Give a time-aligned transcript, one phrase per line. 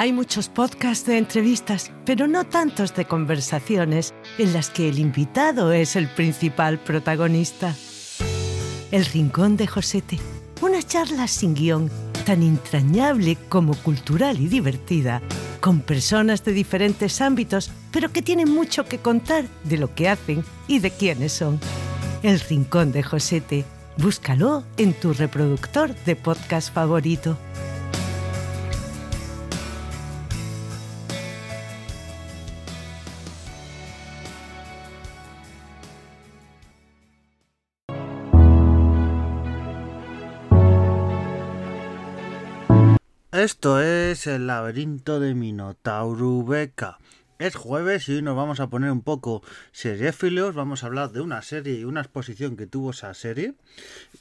[0.00, 5.74] Hay muchos podcasts de entrevistas, pero no tantos de conversaciones en las que el invitado
[5.74, 7.76] es el principal protagonista.
[8.92, 10.18] El Rincón de Josete,
[10.62, 11.90] una charla sin guion,
[12.24, 15.20] tan entrañable como cultural y divertida,
[15.60, 20.42] con personas de diferentes ámbitos, pero que tienen mucho que contar de lo que hacen
[20.66, 21.60] y de quiénes son.
[22.22, 23.66] El Rincón de Josete,
[23.98, 27.36] búscalo en tu reproductor de podcast favorito.
[43.42, 46.98] Esto es el laberinto de Minotauro Beca.
[47.40, 50.54] Es jueves y hoy nos vamos a poner un poco seriéfilos.
[50.54, 53.54] Vamos a hablar de una serie y una exposición que tuvo esa serie,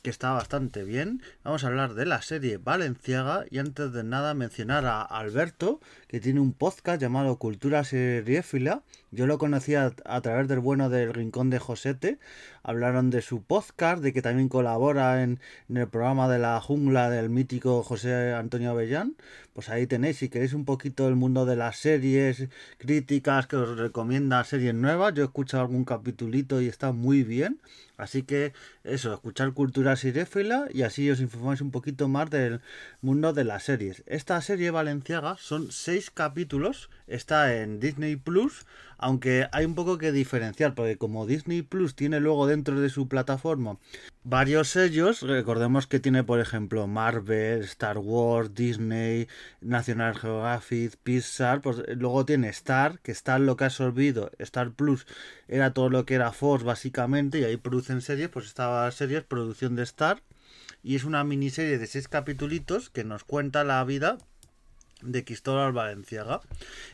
[0.04, 1.22] que está bastante bien.
[1.44, 6.22] Vamos a hablar de la serie Valenciaga y antes de nada mencionar a Alberto, que
[6.22, 8.84] tiene un podcast llamado Cultura Seriéfila.
[9.12, 12.20] Yo lo conocía a través del bueno del Rincón de Josete.
[12.64, 17.10] Hablaron de su podcast, de que también colabora en, en el programa de la jungla
[17.10, 19.16] del mítico José Antonio Avellán.
[19.54, 22.48] Pues ahí tenéis, si queréis un poquito el mundo de las series,
[23.10, 25.16] que os recomienda series nuevas.
[25.16, 27.60] Yo he escuchado algún capitulito y está muy bien.
[27.98, 32.62] Así que eso, escuchar cultura siréfila y así os informáis un poquito más del
[33.02, 34.04] mundo de las series.
[34.06, 38.68] Esta serie valenciaga son seis capítulos, está en Disney Plus,
[39.00, 43.08] aunque hay un poco que diferenciar, porque como Disney Plus tiene luego dentro de su
[43.08, 43.78] plataforma
[44.24, 49.28] varios sellos, recordemos que tiene por ejemplo Marvel, Star Wars, Disney,
[49.62, 55.08] National Geographic, Pixar, pues luego tiene Star, que está lo que ha absorbido, Star Plus
[55.48, 59.76] era todo lo que era Fox básicamente, y ahí producen series, pues estaba series, producción
[59.76, 60.22] de Star,
[60.84, 64.18] y es una miniserie de seis capítulos que nos cuenta la vida
[65.02, 66.42] de Cristóbal Valenciaga.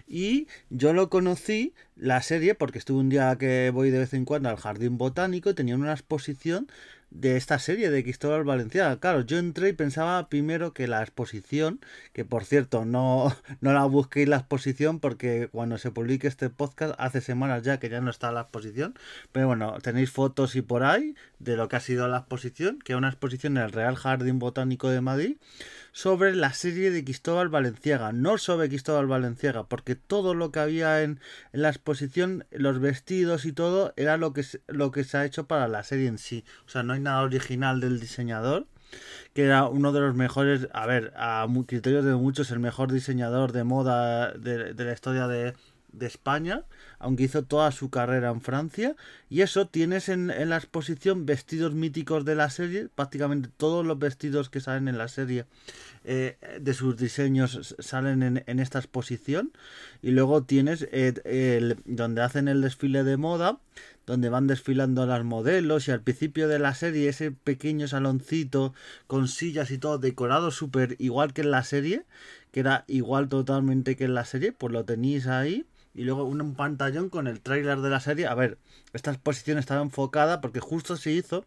[0.07, 4.25] Y yo lo conocí, la serie, porque estuve un día que voy de vez en
[4.25, 6.67] cuando al Jardín Botánico y tenían una exposición
[7.11, 8.99] de esta serie de Cristóbal Valenciaga.
[8.99, 11.79] Claro, yo entré y pensaba primero que la exposición,
[12.13, 16.95] que por cierto no, no la busquéis la exposición porque cuando se publique este podcast
[16.97, 18.95] hace semanas ya que ya no está la exposición,
[19.31, 22.93] pero bueno, tenéis fotos y por ahí de lo que ha sido la exposición, que
[22.93, 25.37] es una exposición en el Real Jardín Botánico de Madrid
[25.95, 31.01] sobre la serie de Cristóbal Valenciaga, no sobre Cristóbal Valenciaga, porque todo lo que había
[31.03, 31.21] en,
[31.53, 35.69] la exposición, los vestidos y todo, era lo que, lo que se ha hecho para
[35.69, 36.43] la serie en sí.
[36.65, 38.67] O sea, no hay nada original del diseñador
[39.33, 43.53] que era uno de los mejores, a ver, a criterios de muchos, el mejor diseñador
[43.53, 45.53] de moda de, de la historia de,
[45.97, 46.63] de España,
[46.99, 48.95] aunque hizo toda su carrera en Francia.
[49.29, 53.97] Y eso tienes en, en, la exposición vestidos míticos de la serie, prácticamente todos los
[53.99, 55.45] vestidos que salen en la serie
[56.03, 59.51] eh, de sus diseños salen en, en, esta exposición.
[60.01, 63.59] Y luego tienes eh, el, donde hacen el desfile de moda,
[64.05, 68.73] donde van desfilando las modelos y al principio de la serie ese pequeño saloncito
[69.07, 72.03] con sillas y todo decorado súper igual que en la serie,
[72.51, 76.55] que era igual totalmente que en la serie, pues lo tenéis ahí y luego un
[76.55, 78.27] pantallón con el tráiler de la serie.
[78.27, 78.57] A ver,
[78.93, 81.45] esta exposición estaba enfocada porque justo se hizo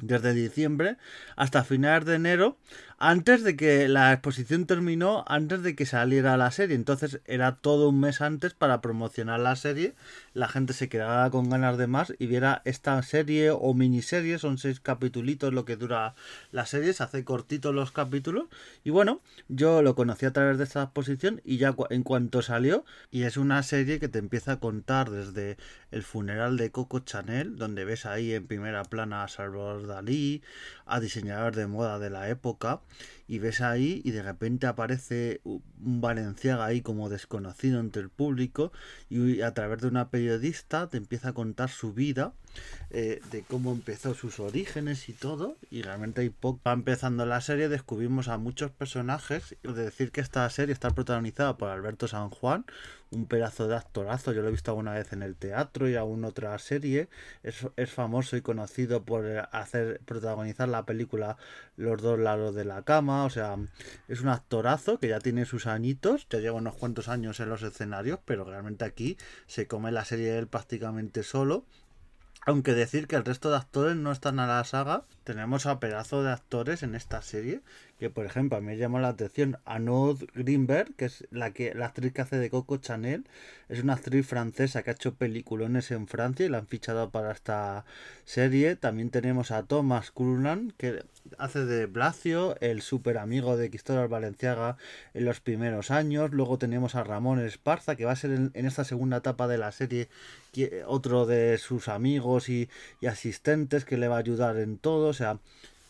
[0.00, 0.96] desde diciembre
[1.36, 2.56] hasta finales de enero,
[2.98, 6.76] antes de que la exposición terminó, antes de que saliera la serie.
[6.76, 9.94] Entonces era todo un mes antes para promocionar la serie.
[10.34, 14.38] La gente se quedaba con ganas de más y viera esta serie o miniserie.
[14.38, 15.16] Son seis capítulos
[15.52, 16.14] lo que dura
[16.52, 16.92] la serie.
[16.92, 18.46] Se hace cortito los capítulos.
[18.84, 22.84] Y bueno, yo lo conocí a través de esta exposición y ya en cuanto salió.
[23.10, 25.56] Y es una serie que te empieza a contar desde
[25.90, 30.42] el funeral de Coco Chanel, donde ves ahí en primera plana a Salvador Dalí,
[30.84, 32.80] a diseñadores de moda de la época,
[33.28, 38.72] y ves ahí y de repente aparece un Valenciaga ahí como desconocido entre el público
[39.08, 42.32] y a través de una periodista te empieza a contar su vida,
[42.90, 46.60] eh, de cómo empezó sus orígenes y todo, y realmente hay poco.
[46.66, 51.56] Va empezando la serie, descubrimos a muchos personajes, de decir que esta serie está protagonizada
[51.56, 52.64] por Alberto San Juan,
[53.10, 56.28] un pedazo de actorazo, yo lo he visto alguna vez en el teatro y alguna
[56.28, 57.08] otra serie,
[57.42, 61.36] es, es famoso y conocido por hacer protagonizar la película
[61.76, 63.56] Los dos lados de la cama, o sea,
[64.08, 67.62] es un actorazo que ya tiene sus añitos, ya lleva unos cuantos años en los
[67.62, 69.16] escenarios, pero realmente aquí
[69.46, 71.64] se come la serie él prácticamente solo.
[72.48, 76.22] Aunque decir que el resto de actores no están a la saga, tenemos a pedazo
[76.22, 77.60] de actores en esta serie
[77.98, 81.74] que por ejemplo a mí me llamó la atención Anod Greenberg que es la que
[81.74, 83.26] la actriz que hace de Coco Chanel.
[83.68, 87.32] Es una actriz francesa que ha hecho peliculones en Francia y la han fichado para
[87.32, 87.84] esta
[88.24, 88.76] serie.
[88.76, 91.04] También tenemos a Thomas Cullen que
[91.38, 94.76] hace de Blasio el super amigo de Cristóbal Valenciaga
[95.14, 96.30] en los primeros años.
[96.32, 99.72] Luego tenemos a Ramón Esparza que va a ser en, esta segunda etapa de la
[99.72, 100.08] serie
[100.86, 102.68] otro de sus amigos y,
[103.00, 105.08] y asistentes que le va a ayudar en todo.
[105.08, 105.38] O sea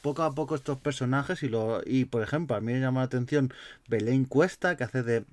[0.06, 3.06] poco a poco estos personajes y lo y por ejemplo a mí me llama la
[3.06, 3.53] atención
[3.88, 5.25] Belén Cuesta que hace de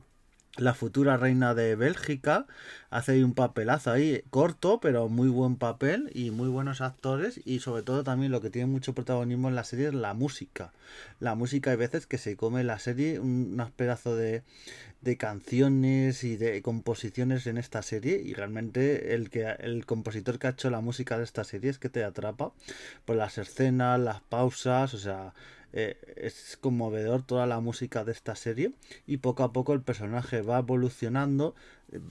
[0.58, 2.46] la futura reina de Bélgica
[2.92, 7.82] hace un papelazo ahí corto pero muy buen papel y muy buenos actores y sobre
[7.82, 10.72] todo también lo que tiene mucho protagonismo en la serie es la música.
[11.20, 14.44] La música hay veces que se come la serie un, un pedazo de,
[15.02, 20.48] de canciones y de composiciones en esta serie y realmente el que el compositor que
[20.48, 22.54] ha hecho la música de esta serie es que te atrapa
[23.06, 25.34] por las escenas, las pausas, o sea,
[25.74, 28.74] eh, es conmovedor toda la música de esta serie
[29.08, 31.56] y poco a poco el personaje va evolucionando.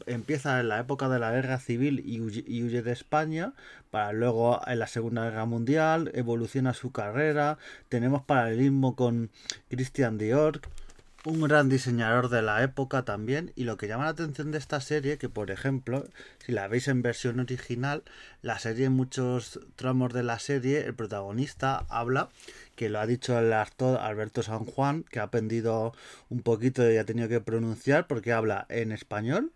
[0.06, 3.54] Empieza en la época de la guerra civil y huye, y huye, de España
[3.90, 7.58] para luego en la segunda guerra mundial evoluciona su carrera.
[7.88, 9.30] Tenemos paralelismo con
[9.68, 10.60] Christian Dior
[11.24, 14.80] un gran diseñador de la época también y lo que llama la atención de esta
[14.80, 16.04] serie que por ejemplo
[16.44, 18.02] si la veis en versión original
[18.42, 22.28] la serie en muchos tramos de la serie el protagonista habla
[22.74, 25.94] que lo ha dicho el actor Alberto San Juan que ha aprendido
[26.28, 29.52] un poquito y ha tenido que pronunciar porque habla en español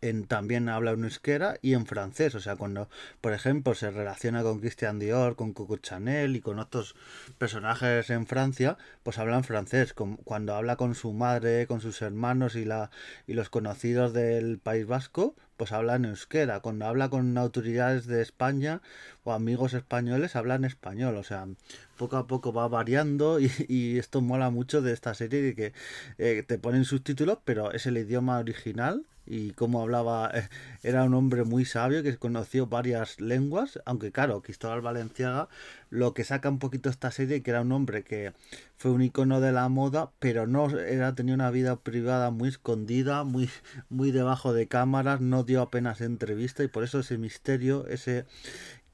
[0.00, 2.34] en, también habla en euskera y en francés.
[2.34, 2.88] O sea, cuando,
[3.20, 6.94] por ejemplo, se relaciona con Christian Dior, con Coco Chanel y con otros
[7.38, 9.94] personajes en Francia, pues habla en francés.
[9.94, 12.90] cuando habla con su madre, con sus hermanos y, la,
[13.26, 16.60] y los conocidos del País Vasco, pues habla en euskera.
[16.60, 18.82] Cuando habla con autoridades de España
[19.22, 21.16] o amigos españoles, habla en español.
[21.16, 21.46] O sea,
[21.96, 25.72] poco a poco va variando y, esto mola mucho de esta serie de que
[26.18, 30.48] eh, te ponen subtítulos, pero es el idioma original y como hablaba, eh,
[30.82, 35.48] era un hombre muy sabio que conoció varias lenguas, aunque claro, Cristóbal Valenciaga
[35.90, 38.32] lo que saca un poquito esta serie que era un hombre que
[38.76, 43.24] fue un icono de la moda, pero no era tenía una vida privada muy escondida,
[43.24, 43.48] muy
[43.88, 48.26] muy debajo de cámaras, no dio apenas entrevista y por eso ese misterio, ese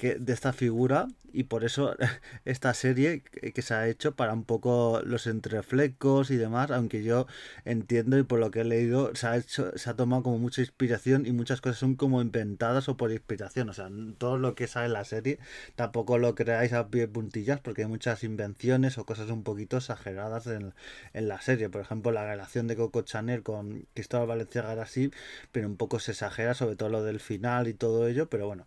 [0.01, 1.97] de esta figura y por eso
[2.45, 7.27] esta serie que se ha hecho para un poco los entreflecos y demás, aunque yo
[7.65, 10.61] entiendo y por lo que he leído se ha hecho, se ha tomado como mucha
[10.61, 14.67] inspiración y muchas cosas son como inventadas o por inspiración, o sea, todo lo que
[14.67, 15.39] sale en la serie
[15.77, 20.47] tampoco lo creáis a pie puntillas porque hay muchas invenciones o cosas un poquito exageradas
[20.47, 20.75] en,
[21.13, 25.11] en la serie, por ejemplo la relación de Coco Chanel con Cristóbal Valenciaga era así,
[25.53, 28.67] pero un poco se exagera sobre todo lo del final y todo ello, pero bueno,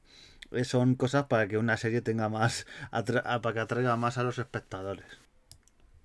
[0.63, 5.05] son cosas para que una serie tenga más, para que atraiga más a los espectadores.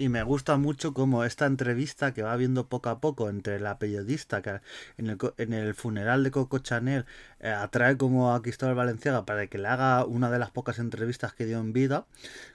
[0.00, 3.80] Y me gusta mucho como esta entrevista que va viendo poco a poco entre la
[3.80, 4.60] periodista que
[4.96, 7.04] en el, en el funeral de Coco Chanel
[7.40, 11.32] eh, atrae como a Cristóbal Valenciaga para que le haga una de las pocas entrevistas
[11.34, 12.06] que dio en vida,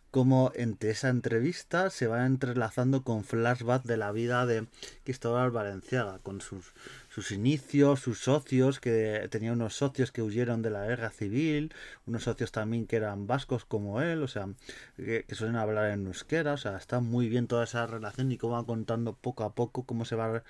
[0.10, 4.68] como entre esa entrevista se va entrelazando con flashbacks de la vida de
[5.04, 6.72] Cristóbal Valenciaga, con sus
[7.14, 11.72] sus inicios, sus socios, que tenía unos socios que huyeron de la guerra civil,
[12.08, 14.50] unos socios también que eran vascos como él, o sea,
[14.98, 18.54] que, suelen hablar en euskera, o sea, está muy bien toda esa relación y cómo
[18.54, 20.44] va contando poco a poco cómo se va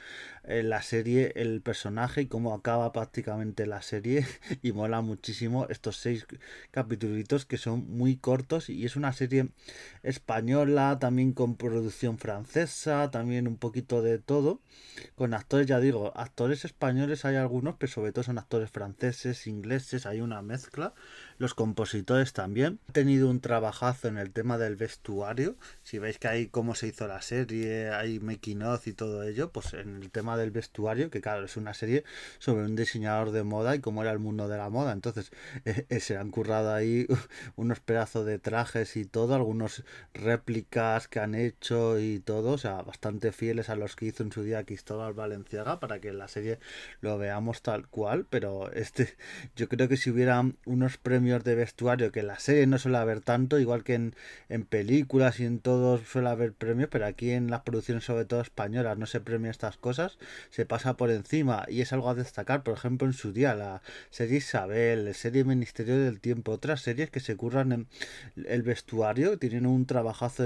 [0.45, 4.25] en la serie el personaje y cómo acaba prácticamente la serie.
[4.61, 6.25] Y mola muchísimo estos seis
[6.71, 9.49] capítulos que son muy cortos y es una serie
[10.03, 14.61] española, también con producción francesa, también un poquito de todo,
[15.15, 20.05] con actores, ya digo, actores españoles hay algunos, pero sobre todo son actores franceses, ingleses,
[20.05, 20.93] hay una mezcla.
[21.37, 22.79] Los compositores también.
[22.87, 25.55] Han tenido un trabajazo en el tema del vestuario.
[25.83, 29.51] Si veis que hay cómo se hizo la serie, hay making of y todo ello,
[29.51, 32.03] pues en el tema del vestuario, que claro, es una serie
[32.39, 34.91] sobre un diseñador de moda y cómo era el mundo de la moda.
[34.91, 35.31] Entonces,
[35.65, 37.07] eh, eh, se han currado ahí
[37.55, 39.83] unos pedazos de trajes y todo, algunos
[40.13, 44.31] réplicas que han hecho y todo, o sea, bastante fieles a los que hizo en
[44.31, 46.42] su día Cristóbal Valenciaga para que la serie
[47.01, 49.15] lo veamos tal cual, pero este
[49.55, 52.97] yo creo que si hubiera unos premios de vestuario, que en la serie no suele
[52.97, 54.15] haber tanto, igual que en,
[54.49, 58.41] en películas y en todos suele haber premios, pero aquí en las producciones sobre todo
[58.41, 60.17] españolas no se premia estas cosas,
[60.49, 63.81] se pasa por encima y es algo a destacar, por ejemplo en su día la
[64.09, 67.87] serie Isabel, la serie Ministerio del Tiempo, otras series que se curran en
[68.45, 70.43] el vestuario, tienen un trabajazo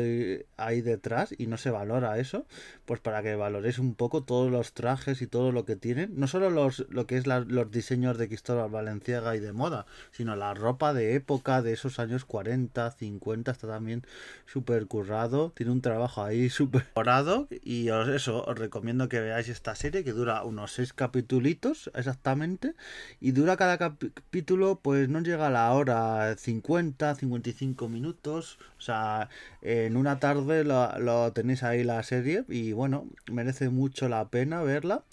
[0.57, 2.45] ahí detrás y no se valora eso,
[2.85, 6.27] pues para que valoréis un poco todos los trajes y todo lo que tienen, no
[6.27, 10.53] solo los, lo que es los diseños de Cristóbal Valenciaga y de moda, sino la
[10.53, 14.05] ropa de época de esos años 40, 50, está también
[14.45, 19.47] súper currado, tiene un trabajo ahí súper currado y os, eso, os recomiendo que veáis
[19.47, 22.73] esta serie que dura unos 6 capítulos exactamente
[23.21, 29.29] y dura cada capítulo pues no llega a la hora 50, 55 minutos, o sea,
[29.61, 34.61] en una tarde lo, lo tenéis ahí la serie y bueno, merece mucho la pena
[34.63, 35.05] verla.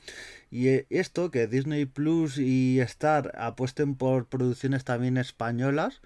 [0.68, 6.00] Eh, esto, que Disney Plus y Star apuesten por producciones también españolas,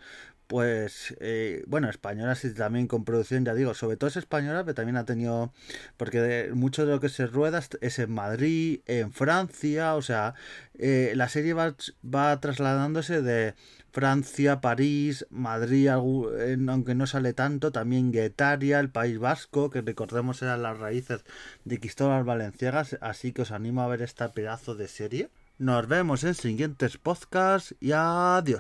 [0.48, 4.74] pues eh, bueno, españolas y también con producción, ya digo, sobre todo es española, pero
[4.74, 5.52] también ha tenido,
[5.98, 10.34] porque mucho de lo que se rueda es en Madrid, en Francia, o sea,
[10.78, 13.54] eh, la serie va, va trasladándose de
[13.90, 20.62] Francia, París, Madrid, aunque no sale tanto, también Guetaria, el País Vasco, que recordemos eran
[20.62, 21.24] las raíces
[21.64, 25.30] de Cristóbal Valenciagas, así que os animo a ver este pedazo de serie.
[25.58, 28.56] Nos vemos en siguientes podcasts y adiós.